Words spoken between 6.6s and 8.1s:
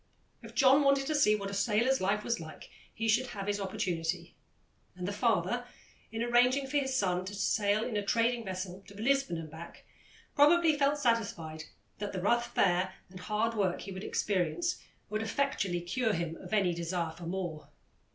for his son to sail in a